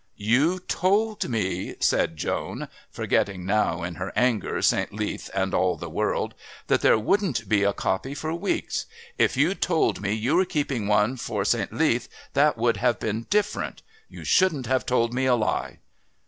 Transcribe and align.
"You 0.17 0.57
told 0.61 1.29
me," 1.29 1.75
said 1.79 2.17
Joan, 2.17 2.69
forgetting 2.89 3.45
now 3.45 3.83
in 3.83 3.93
her 4.01 4.11
anger 4.15 4.59
St. 4.63 4.91
Leath 4.91 5.29
and 5.31 5.53
all 5.53 5.77
the 5.77 5.91
world, 5.91 6.33
"that 6.65 6.81
there 6.81 6.97
wouldn't 6.97 7.43
he 7.47 7.61
a 7.61 7.71
copy 7.71 8.15
for 8.15 8.33
weeks. 8.33 8.87
If 9.19 9.37
you'd 9.37 9.61
told 9.61 10.01
me 10.01 10.11
you 10.13 10.35
were 10.37 10.45
keeping 10.45 10.87
one 10.87 11.17
for 11.17 11.45
St. 11.45 11.71
Leath, 11.71 12.09
that 12.33 12.57
would 12.57 12.77
have 12.77 12.99
been 12.99 13.27
different. 13.29 13.83
You 14.09 14.23
shouldn't 14.23 14.65
have 14.65 14.87
told 14.87 15.13
me 15.13 15.27
a 15.27 15.35
lie." 15.35 15.77